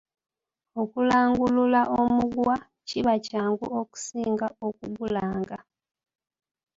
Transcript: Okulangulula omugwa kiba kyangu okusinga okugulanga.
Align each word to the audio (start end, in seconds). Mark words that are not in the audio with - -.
Okulangulula 0.81 1.81
omugwa 2.01 2.55
kiba 2.87 3.13
kyangu 3.25 3.65
okusinga 3.79 4.47
okugulanga. 4.67 5.57